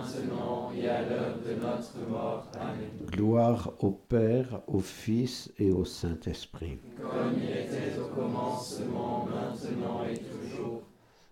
[0.00, 2.46] maintenant et à l'heure de notre mort.
[2.54, 2.90] Amen.
[3.06, 6.78] Gloire au Père, au Fils et au Saint-Esprit.
[7.00, 10.82] Comme il était au commencement, maintenant et toujours,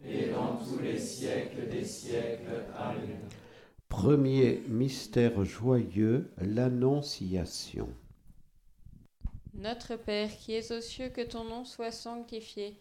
[0.05, 2.65] et dans tous les siècles des siècles.
[2.77, 3.19] Amen.
[3.89, 7.89] Premier mystère joyeux, l'Annonciation.
[9.55, 12.81] Notre Père qui es aux cieux, que ton nom soit sanctifié,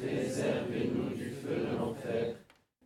[0.00, 2.36] préservez-nous du feu de l'enfer,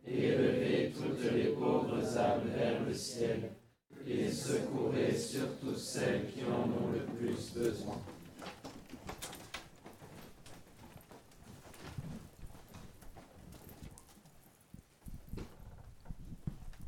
[0.05, 3.51] et élevez toutes les pauvres âmes vers le ciel,
[4.07, 7.97] et secourez surtout celles qui en ont le plus besoin.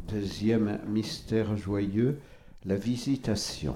[0.08, 2.20] Deuxième mystère joyeux,
[2.66, 3.76] la visitation.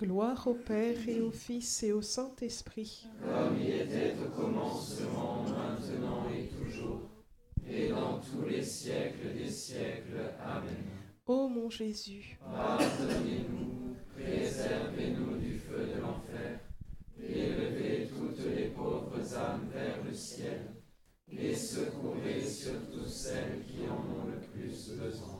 [0.00, 3.06] Gloire au Père et au Fils et au Saint-Esprit.
[3.22, 7.02] Comme il était au commencement, maintenant et toujours,
[7.68, 10.32] et dans tous les siècles des siècles.
[10.42, 10.86] Amen.
[11.26, 16.60] Ô mon Jésus, Pardonnez-nous, préservez-nous du feu de l'enfer,
[17.22, 20.76] élevez toutes les pauvres âmes vers le ciel,
[21.30, 25.39] et secourez surtout celles qui en ont le plus besoin.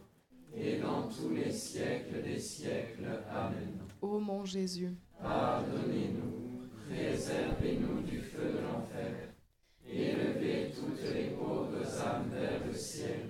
[0.61, 3.07] et dans tous les siècles des siècles.
[3.29, 3.79] Amen.
[4.01, 9.33] Ô mon Jésus, pardonnez-nous, préservez-nous du feu de l'enfer,
[9.87, 13.29] élevez toutes les pauvres âmes vers le ciel,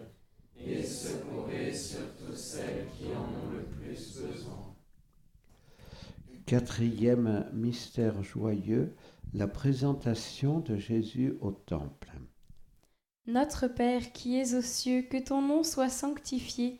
[0.57, 4.75] et secourez surtout celles qui en ont le plus besoin.
[6.45, 8.93] Quatrième mystère joyeux,
[9.33, 12.11] la présentation de Jésus au Temple.
[13.27, 16.79] Notre Père qui es aux cieux, que ton nom soit sanctifié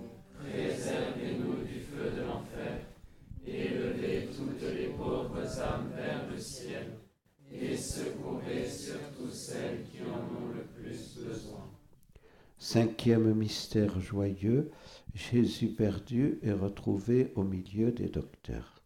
[0.43, 2.85] préservez-nous du feu de l'enfer,
[3.45, 6.97] élevez toutes les pauvres âmes vers le ciel,
[7.51, 11.69] et secourez surtout celles qui en ont le plus besoin.
[12.57, 14.71] Cinquième mystère joyeux,
[15.15, 18.81] Jésus perdu et retrouvé au milieu des docteurs.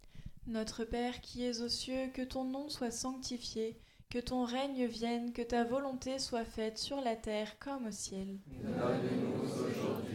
[0.47, 3.77] Notre Père qui es aux cieux, que ton nom soit sanctifié,
[4.09, 8.37] que ton règne vienne, que ta volonté soit faite sur la terre comme au ciel.
[8.63, 10.14] Donne-nous aujourd'hui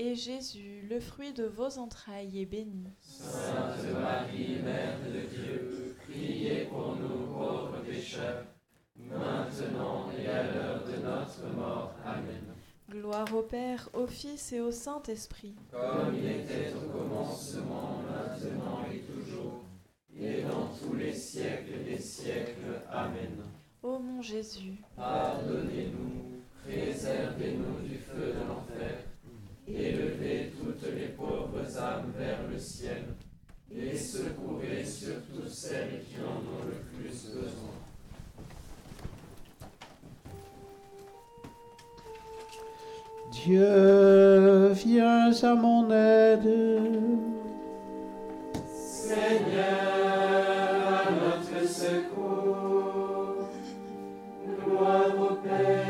[0.00, 2.88] et Jésus, le fruit de vos entrailles, est béni.
[3.02, 8.46] Sainte Marie, Mère de Dieu, priez pour nous pauvres pécheurs,
[8.96, 11.94] maintenant et à l'heure de notre mort.
[12.02, 12.54] Amen.
[12.88, 15.54] Gloire au Père, au Fils et au Saint-Esprit.
[15.70, 19.64] Comme il était au commencement, maintenant et toujours,
[20.18, 22.80] et dans tous les siècles des siècles.
[22.90, 23.36] Amen.
[23.82, 29.04] Ô mon Jésus, Pardonnez-nous, préservez-nous du feu de l'enfer,
[29.74, 33.04] élevez toutes les pauvres âmes vers le ciel,
[33.74, 37.70] et secourez surtout celles qui en ont le plus besoin.
[43.32, 46.50] Dieu, viens à mon aide.
[48.74, 49.70] Seigneur,
[50.88, 53.48] à notre secours,
[54.66, 55.89] gloire au Père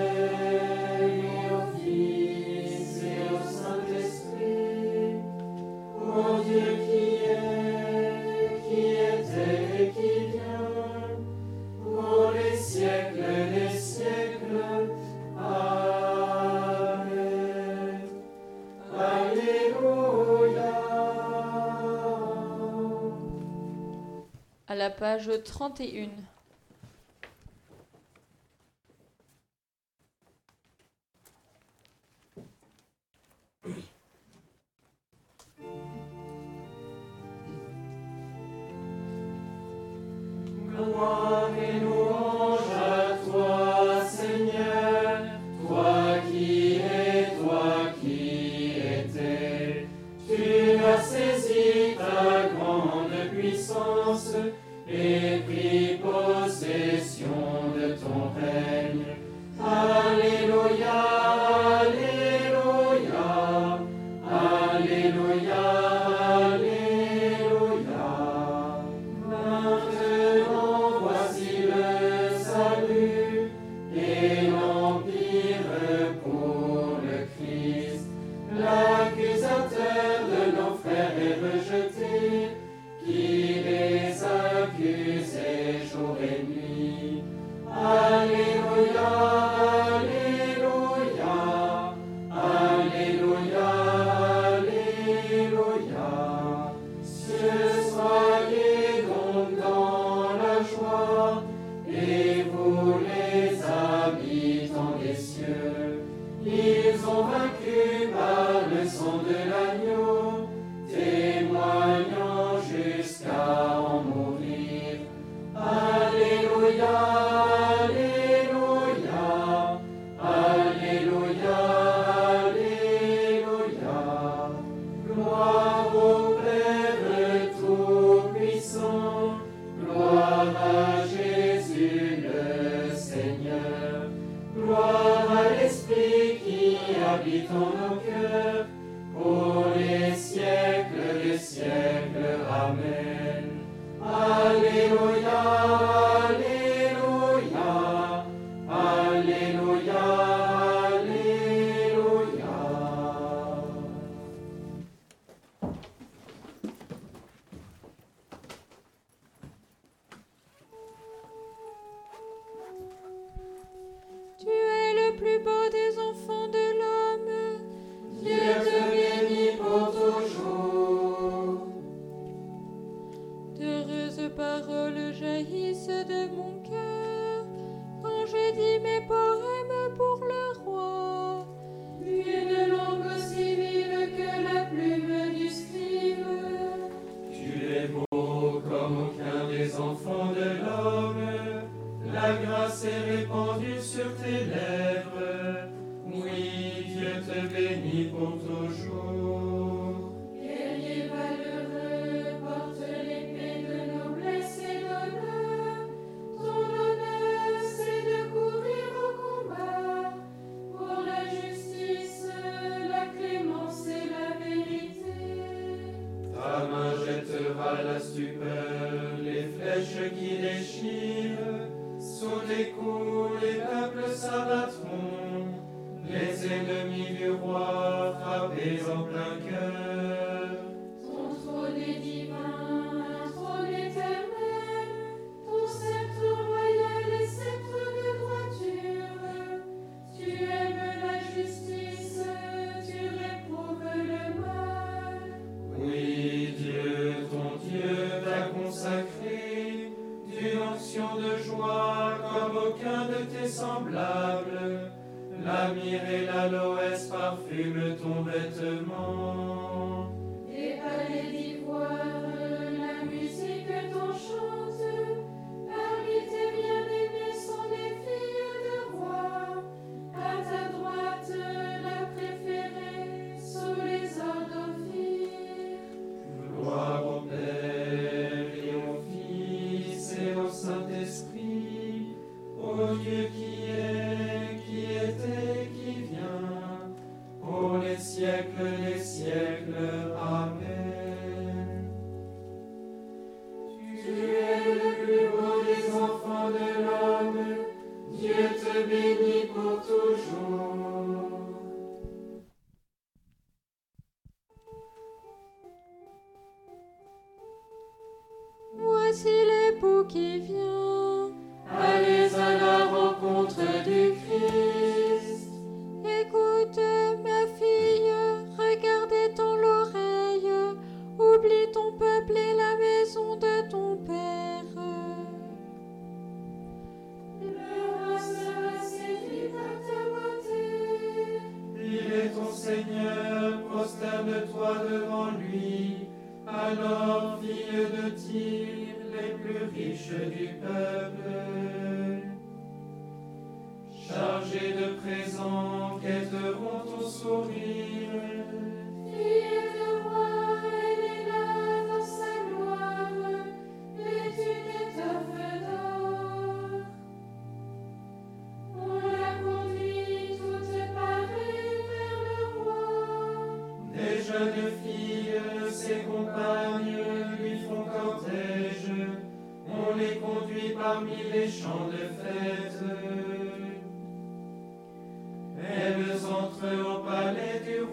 [24.80, 26.08] la page 31.
[40.70, 41.89] Gloire et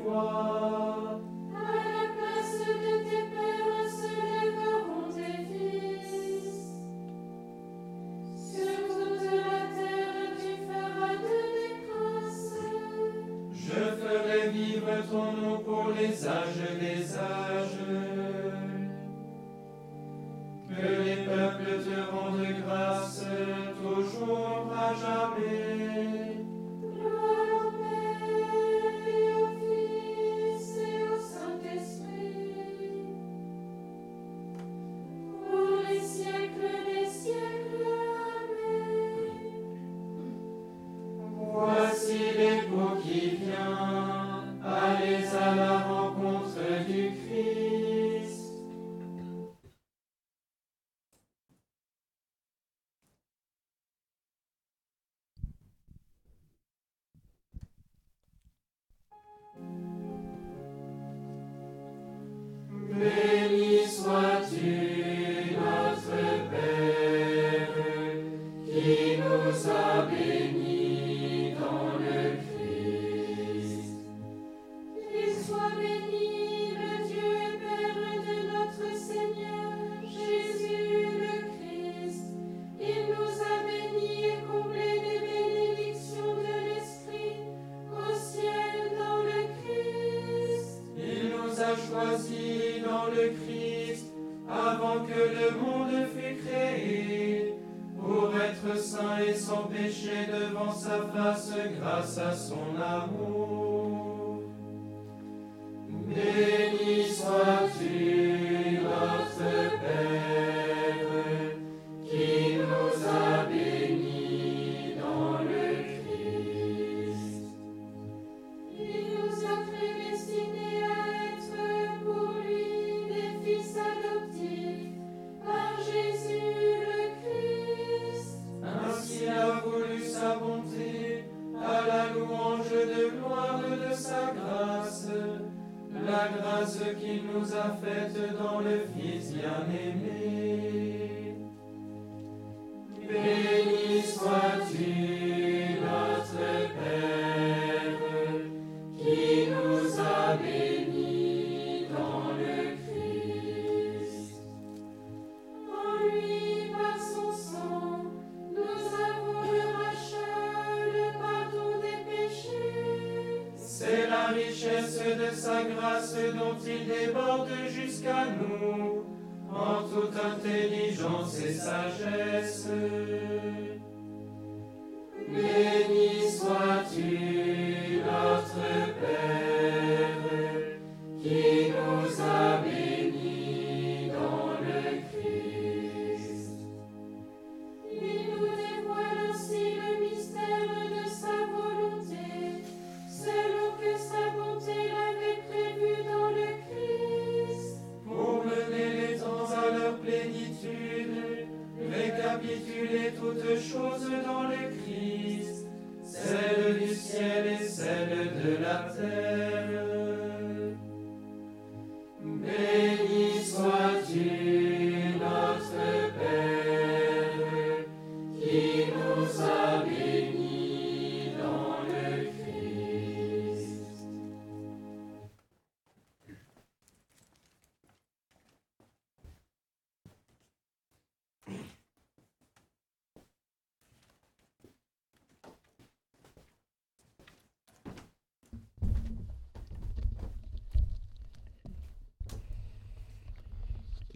[0.06, 0.67] one.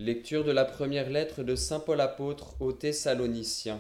[0.03, 3.79] Lecture de la première lettre de Saint Paul apôtre aux Thessaloniciens.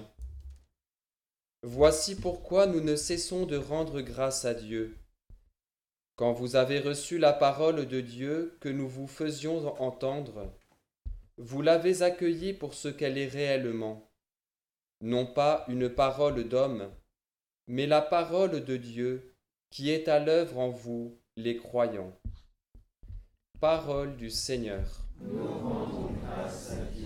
[1.63, 4.95] Voici pourquoi nous ne cessons de rendre grâce à Dieu.
[6.17, 10.53] Quand vous avez reçu la parole de Dieu que nous vous faisions entendre,
[11.37, 14.07] vous l'avez accueillie pour ce qu'elle est réellement,
[15.01, 16.91] non pas une parole d'homme,
[17.65, 19.33] mais la parole de Dieu
[19.71, 22.15] qui est à l'œuvre en vous, les croyants.
[23.59, 25.07] Parole du Seigneur.
[26.51, 27.00] us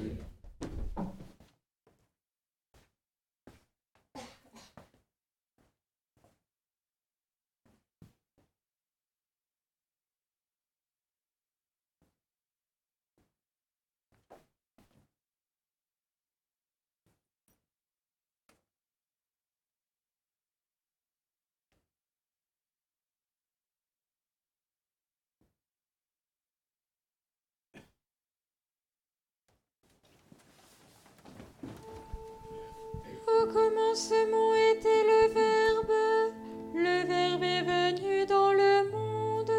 [33.96, 36.34] ce mot était le Verbe,
[36.74, 39.52] le Verbe est venu dans le monde.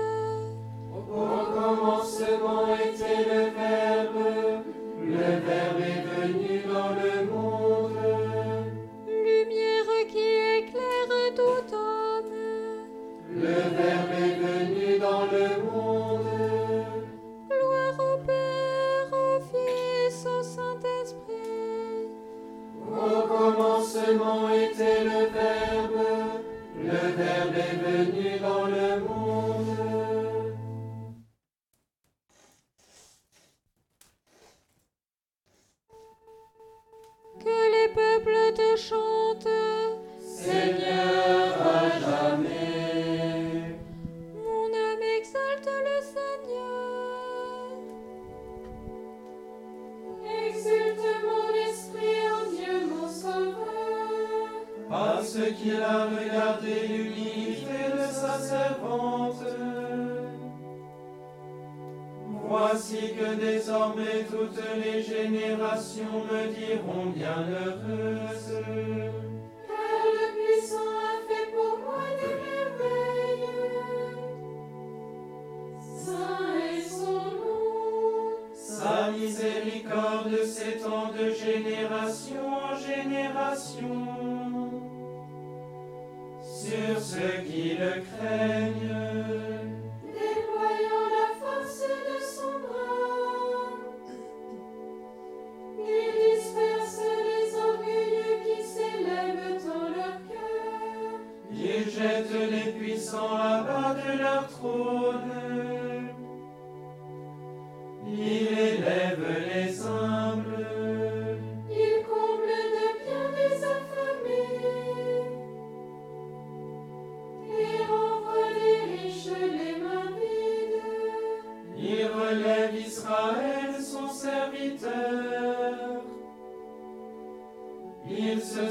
[0.92, 1.00] Au
[1.58, 3.85] commencement était le Verbe.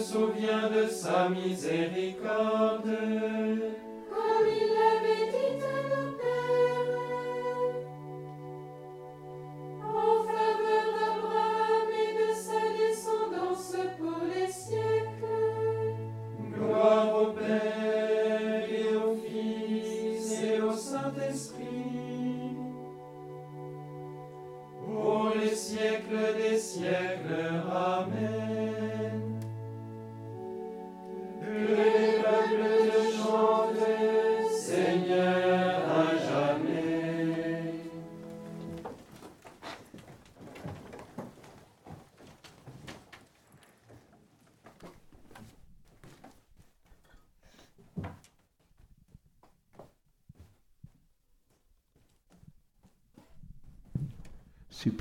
[0.06, 2.96] Souvient de sa miséricorde.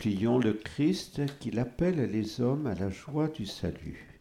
[0.07, 4.21] Le Christ qu'il appelle les hommes à la joie du salut.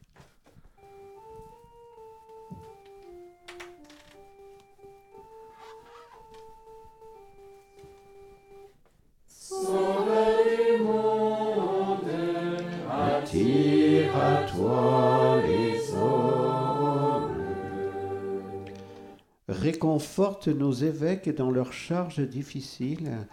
[19.49, 23.27] Réconforte nos évêques dans leurs charges difficiles,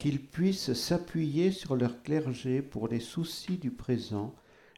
[0.00, 4.34] qu'ils puissent s'appuyer sur leur clergé pour les soucis du présent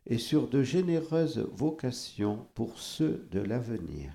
[0.07, 4.11] et sur de généreuses vocations pour ceux de l'avenir.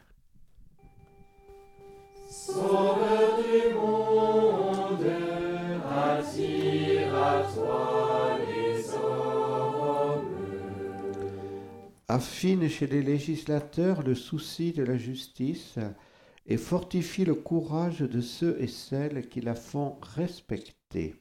[12.10, 15.80] Affine chez les législateurs le souci de la justice
[16.48, 21.16] et fortifie le courage de ceux et celles qui la font respecter.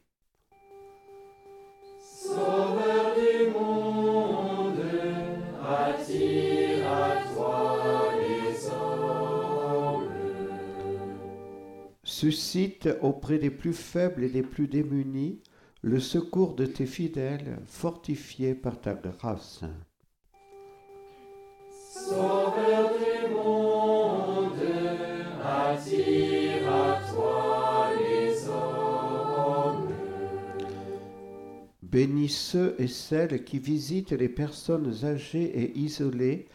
[1.98, 4.80] Sauveur du monde,
[5.62, 10.08] attire à toi les hommes.
[12.04, 15.40] Suscite auprès des plus faibles et des plus démunis
[15.82, 19.64] le secours de tes fidèles fortifiés par ta grâce.
[21.70, 23.45] Sauveur du monde,
[31.82, 36.46] Bénis ceux et celles qui visitent les personnes âgées et isolées,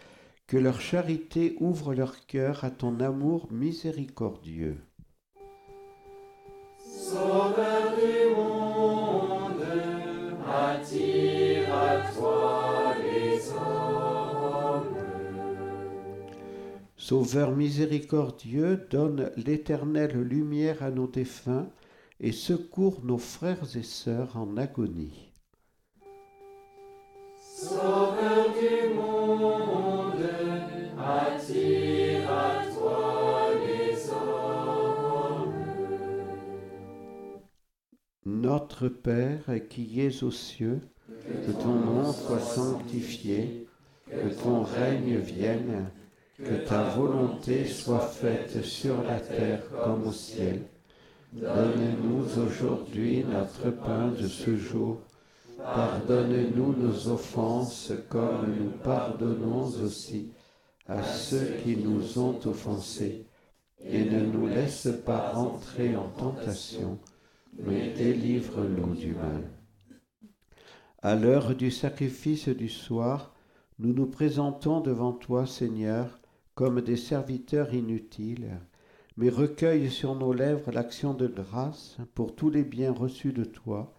[0.48, 4.78] que leur charité ouvre leur cœur à ton amour miséricordieux.
[17.02, 21.68] Sauveur miséricordieux, donne l'éternelle lumière à nos défunts
[22.20, 25.32] et secours nos frères et sœurs en agonie.
[27.40, 30.30] Sauveur du monde,
[31.00, 35.56] attire à toi les hommes.
[38.28, 43.68] Notre Père qui es aux cieux, que ton nom soit sanctifié,
[44.08, 45.90] que ton règne vienne,
[46.44, 50.62] que ta volonté soit faite sur la terre comme au ciel.
[51.34, 55.02] Donne-nous aujourd'hui notre pain de ce jour.
[55.58, 60.32] Pardonne-nous nos offenses comme nous pardonnons aussi
[60.88, 63.26] à ceux qui nous ont offensés.
[63.84, 67.00] Et ne nous laisse pas entrer en tentation,
[67.58, 69.50] mais délivre-nous du mal.
[71.02, 73.34] À l'heure du sacrifice du soir,
[73.80, 76.21] nous nous présentons devant toi, Seigneur,
[76.62, 78.60] comme des serviteurs inutiles,
[79.18, 83.96] mais recueille sur nos lèvres l'action de grâce pour tous les biens reçus de toi,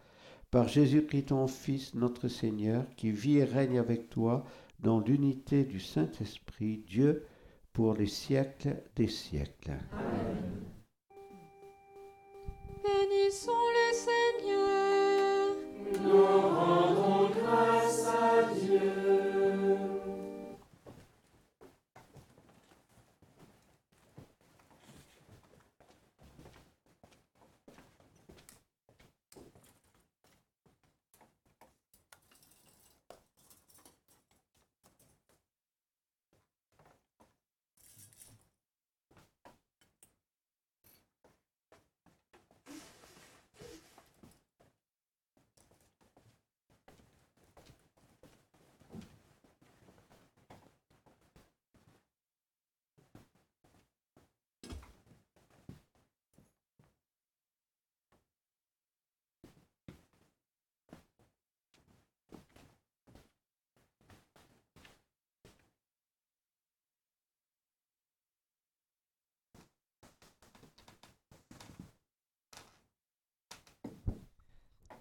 [0.53, 4.45] par Jésus-Christ ton Fils, notre Seigneur, qui vit et règne avec toi
[4.79, 7.27] dans l'unité du Saint-Esprit, Dieu,
[7.73, 9.73] pour les siècles des siècles.
[12.85, 15.57] Bénissons le Seigneur.
[16.01, 17.02] Nous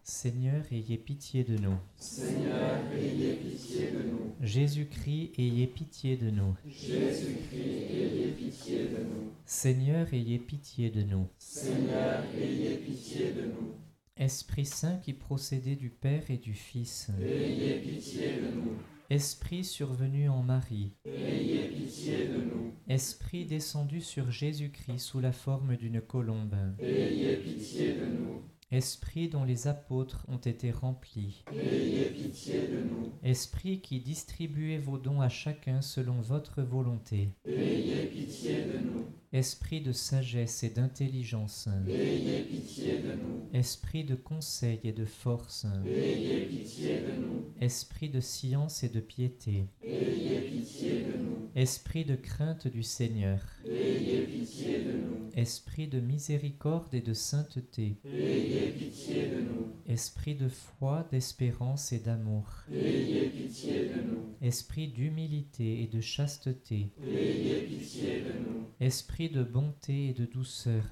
[0.03, 1.77] Seigneur, ayez pitié de nous.
[1.95, 4.33] Seigneur, ayez pitié de nous.
[4.41, 6.55] Jésus-Christ, ayez pitié de nous.
[6.65, 9.31] Jésus-Christ, ayez pitié de nous.
[9.45, 11.27] Seigneur, ayez pitié de nous.
[11.37, 13.75] Seigneur, ayez pitié de nous.
[14.17, 17.09] Esprit Saint qui procédait du Père et du Fils.
[17.21, 18.73] Ayez pitié de nous.
[19.09, 20.93] Esprit survenu en Marie.
[21.05, 22.73] Ayez pitié de nous.
[22.87, 26.55] Esprit descendu sur Jésus-Christ sous la forme d'une colombe.
[26.79, 28.41] Ayez pitié de nous.
[28.71, 31.43] Esprit dont les apôtres ont été remplis.
[31.51, 33.11] Ayez pitié de nous.
[33.21, 37.29] Esprit qui distribuez vos dons à chacun selon votre volonté.
[37.45, 39.05] Ayez pitié de nous.
[39.33, 41.67] Esprit de sagesse et d'intelligence.
[41.85, 43.49] Ayez pitié de nous.
[43.53, 45.65] Esprit de conseil et de force.
[45.85, 47.45] Ayez pitié de nous.
[47.59, 49.65] Esprit de science et de piété.
[49.83, 51.49] Ayez pitié de nous.
[51.55, 53.41] Esprit de crainte du Seigneur.
[53.65, 55.00] Ayez pitié de nous.
[55.35, 57.95] Esprit de miséricorde et de sainteté.
[59.87, 62.47] Esprit de foi, d'espérance et d'amour.
[64.41, 66.91] Esprit d'humilité et de chasteté.
[68.79, 70.83] Esprit de bonté et de douceur.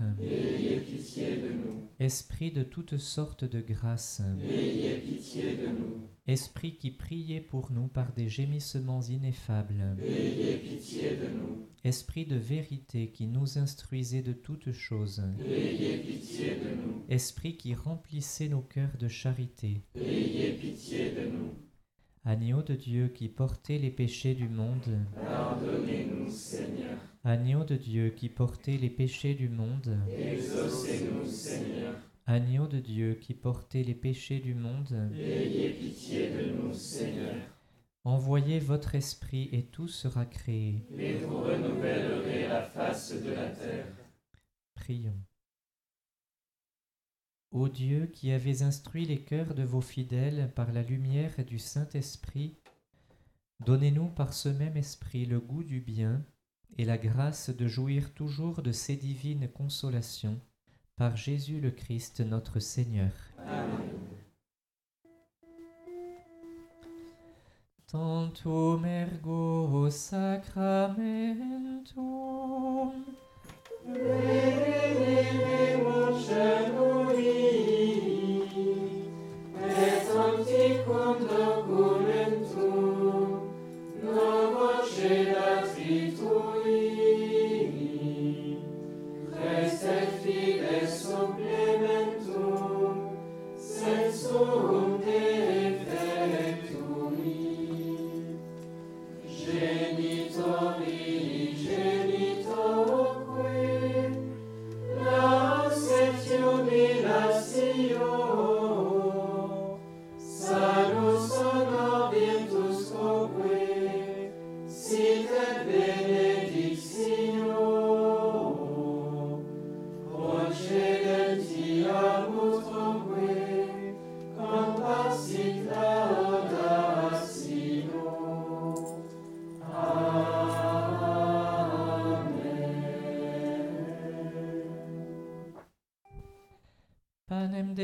[1.99, 4.21] Esprit de toutes sortes de grâces.
[4.41, 6.09] Ayez pitié de nous.
[6.29, 9.97] Esprit qui priez pour nous par des gémissements ineffables.
[9.99, 11.65] Ayez pitié de nous.
[11.83, 15.23] Esprit de vérité qui nous instruisez de toutes choses.
[15.43, 17.03] Ayez pitié de nous.
[17.09, 19.81] Esprit qui remplissez nos cœurs de charité.
[19.95, 21.49] Ayez pitié de nous.
[22.23, 24.99] Agneau de Dieu qui portez les péchés du monde.
[25.15, 26.99] Pardonnez-nous, Seigneur.
[27.23, 29.97] Agneau de Dieu qui portez les péchés du monde.
[30.15, 31.95] Exaucez-nous, Seigneur.
[32.31, 35.11] Agneau de Dieu qui portez les péchés du monde.
[35.15, 37.33] Ayez pitié de nous, Seigneur.
[38.03, 40.85] Envoyez votre esprit et tout sera créé.
[40.95, 43.87] Et vous renouvellerez la face de la terre.
[44.75, 45.19] Prions.
[47.49, 52.57] Ô Dieu qui avez instruit les cœurs de vos fidèles par la lumière du Saint-Esprit,
[53.65, 56.23] donnez-nous par ce même esprit le goût du bien
[56.77, 60.39] et la grâce de jouir toujours de ces divines consolations
[60.99, 63.11] par Jésus le Christ notre Seigneur.
[63.47, 63.79] Amen.
[67.87, 70.91] Tantum ergo sacramentum
[73.87, 74.79] Et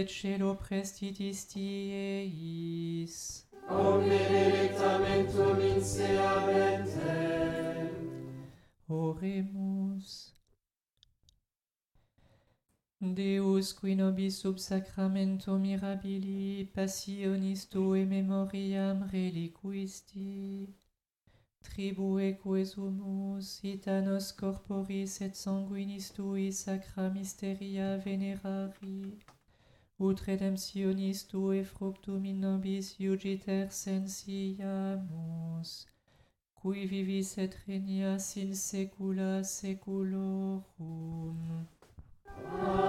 [0.05, 3.15] et celo prestitis tieis.
[3.69, 7.89] Omne delectamentum in se abentem.
[8.87, 10.33] Oremus.
[13.01, 20.69] Deus qui nobis sub sacramento mirabili passionis tue memoriam reliquisti,
[21.63, 29.19] tribueque sumus itanos corporis et sanguinis tui sacra mysteria venerari,
[29.99, 34.57] ut redemptionis tue fructum in nobis iugiter sensiamus,
[36.57, 41.39] cui vivis et regnias in saecula saeculorum.
[42.39, 42.84] Amen.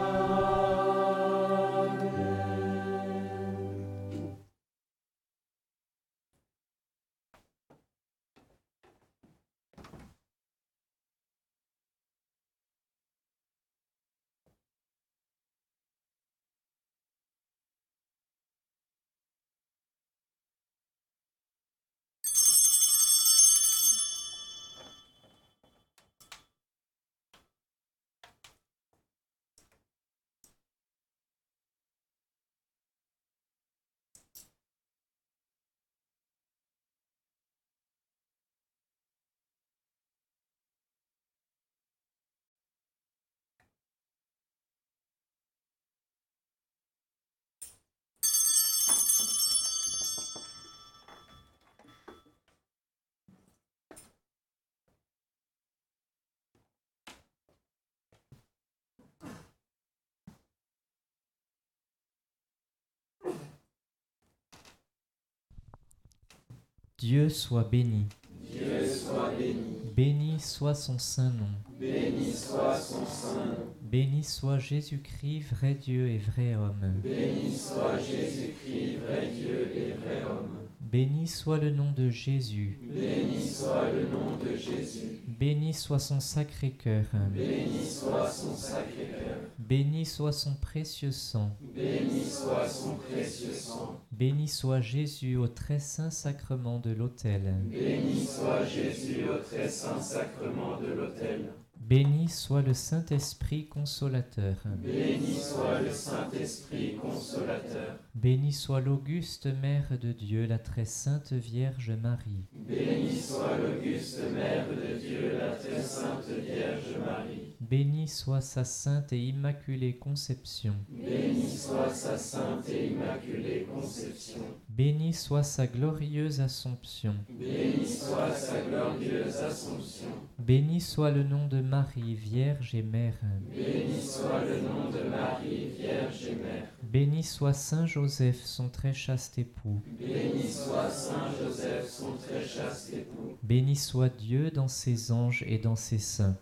[66.98, 68.06] Dieu soit béni.
[68.50, 69.92] Dieu soit béni.
[69.94, 71.50] Béni soit son saint nom.
[71.78, 73.66] Béni soit son saint nom.
[73.82, 76.94] Béni soit Jésus-Christ, vrai Dieu et vrai homme.
[77.02, 80.48] Béni soit Jésus-Christ, vrai Dieu et vrai homme.
[80.80, 82.78] Béni soit le nom de Jésus.
[82.82, 85.20] Béni soit le nom de Jésus.
[85.38, 87.04] Béni soit son sacré cœur.
[87.34, 89.25] Béni soit son sacré cœur.
[89.68, 91.50] Béni soit son précieux sang.
[91.74, 94.00] Béni soit son précieux sang.
[94.12, 97.52] Béni soit Jésus au très saint sacrement de l'autel.
[97.64, 101.52] Béni soit Jésus au très saint sacrement de l'autel.
[101.80, 104.54] Béni soit le Saint-Esprit consolateur.
[104.84, 107.98] Béni soit le Saint-Esprit consolateur.
[108.14, 112.44] Béni soit l'auguste Mère de Dieu, la très sainte Vierge Marie.
[112.52, 117.45] Béni soit l'auguste Mère de Dieu, la très sainte Vierge Marie.
[117.60, 120.74] Béni soit sa sainte et immaculée conception.
[120.90, 124.42] Béni soit sa sainte et immaculée conception.
[124.68, 127.14] Béni soit sa glorieuse Assomption.
[127.30, 130.08] Béni soit sa glorieuse Assomption.
[130.38, 133.18] Béni soit le nom de Marie, Vierge et Mère.
[133.50, 136.68] Béni soit le nom de Marie, Vierge et Mère.
[136.82, 139.82] Béni soit Saint Joseph, son très chaste époux.
[139.98, 143.36] Béni soit Saint Joseph, son très chaste époux.
[143.42, 146.36] Béni soit Dieu dans ses anges et dans ses saints.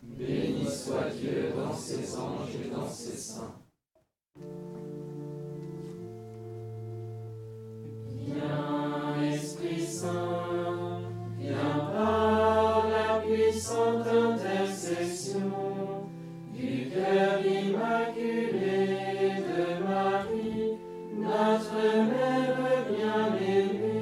[1.11, 3.55] Dieu dans ses anges et dans ses saints.
[8.09, 11.01] Viens, Esprit Saint,
[11.39, 15.53] viens par la puissante intercession
[16.53, 18.87] du cœur immaculé
[19.41, 20.79] de Marie,
[21.19, 23.94] notre Mère bien-aimée.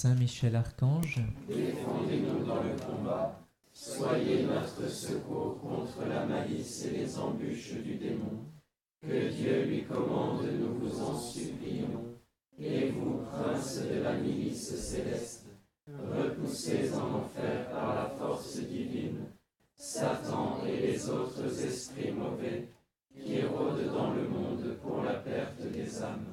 [0.00, 3.38] Saint Michel Archange, Défendez-nous dans le combat,
[3.70, 8.46] soyez notre secours contre la malice et les embûches du démon.
[9.02, 12.16] Que Dieu lui commande, nous vous en supplions.
[12.58, 15.48] Et vous, princes de la milice céleste,
[15.86, 19.26] repoussez en enfer par la force divine
[19.76, 22.68] Satan et les autres esprits mauvais
[23.14, 26.29] qui rôdent dans le monde pour la perte des âmes.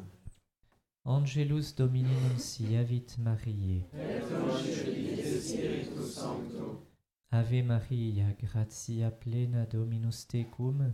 [1.09, 2.09] Angelus Domini
[3.17, 3.85] Mariae.
[3.95, 6.83] Et Spiritus Sancto,
[7.31, 10.93] Ave Maria, gratia plena Dominus tecum,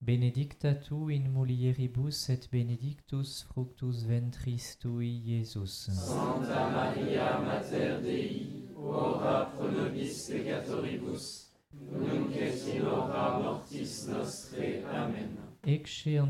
[0.00, 5.90] benedicta tu in mulieribus et benedictus fructus ventris tui, Iesus.
[5.90, 11.52] Santa Maria Mater Dei, ora pro nobis peccatoribus,
[11.90, 14.82] nunc et in mortis nostrae.
[14.86, 15.51] Amen.
[15.64, 16.20] Ecce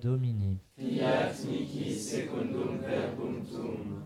[0.00, 0.60] Domini.
[0.76, 4.04] Fiat mihi secundum verbum tuum.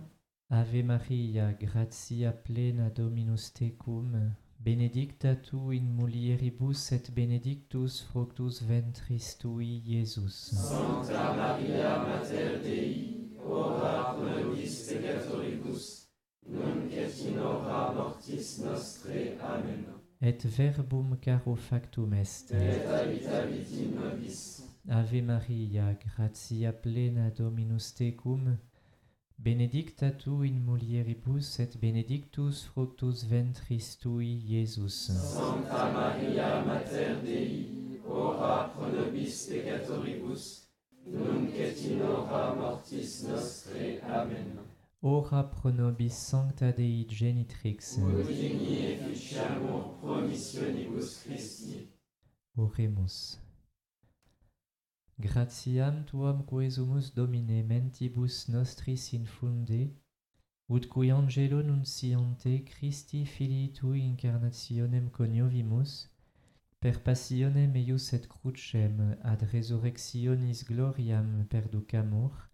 [0.48, 9.82] Ave Maria, gratia plena Dominus tecum, Benedicta tu in mulieribus et benedictus fructus ventris tui,
[9.84, 10.54] Iesus.
[10.54, 16.08] Sancta Maria Mater Dei, ora pro nobis peccatoribus,
[16.46, 16.92] nunc
[17.26, 19.36] in hora mortis nostre.
[19.40, 20.01] Amen.
[20.24, 22.52] Et verbum caro factum est.
[22.52, 22.86] Et
[23.92, 24.62] nobis.
[24.88, 28.56] Ave Maria, gratia plena Dominus tecum,
[29.36, 35.10] benedicta tu in mulieribus et benedictus fructus ventris tui, Iesus.
[35.10, 40.68] Sancta Maria Mater Dei, ora pro nobis peccatoribus,
[41.04, 44.00] nunc et in hora mortis nostre.
[44.02, 44.58] Amen.
[45.04, 47.98] Ora pro nobis sancta Dei genitrix.
[47.98, 51.88] Ut digni efficiamur promissionibus Christi.
[52.56, 53.40] Oremus.
[55.18, 59.90] Gratiam tuam quesumus Domine mentibus nostris infunde,
[60.68, 66.08] ut cui angelo nunciante Christi filii tui incarnationem coniovimus,
[66.78, 72.51] per passionem eius et crucem ad resurrectionis gloriam perducamur,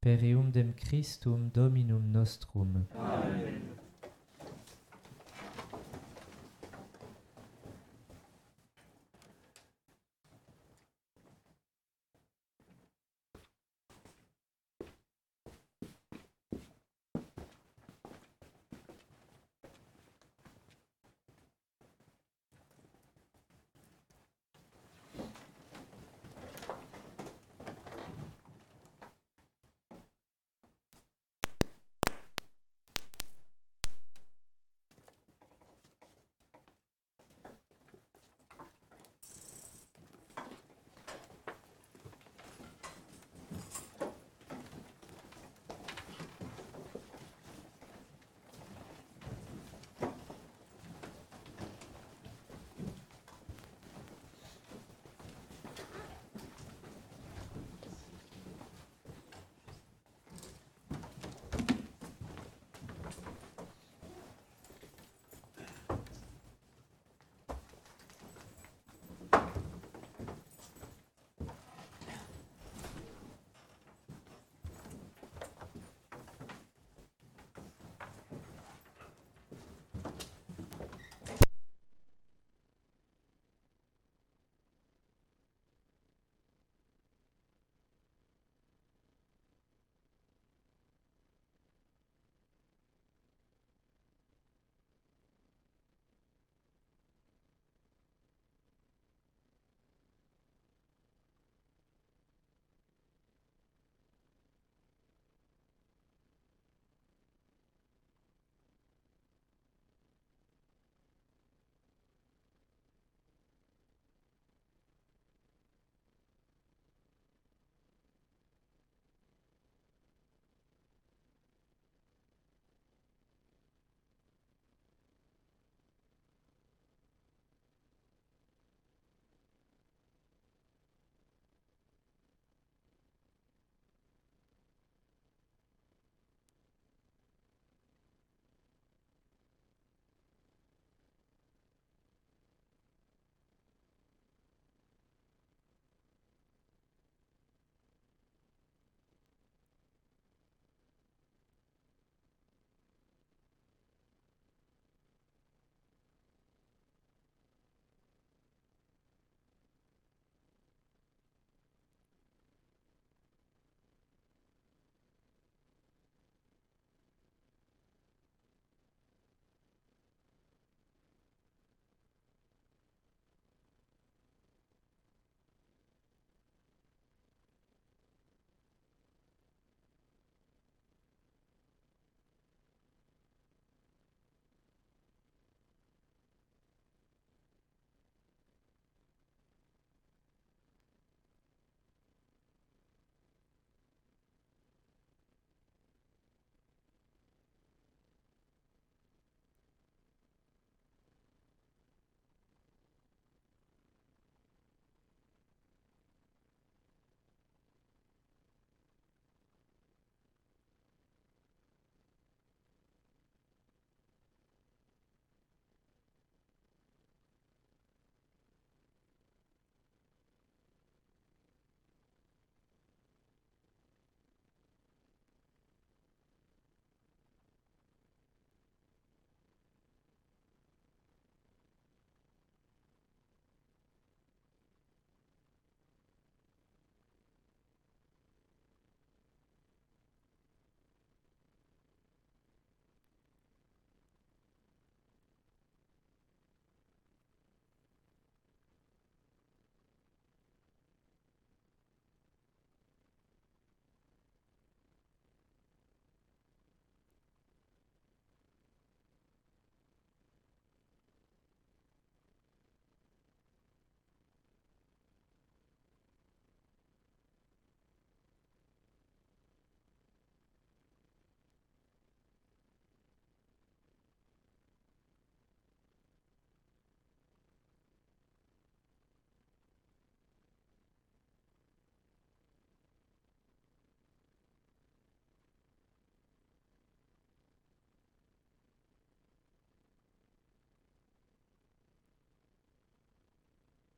[0.00, 2.86] per eum dem Christum Dominum nostrum.
[2.94, 3.79] Amen.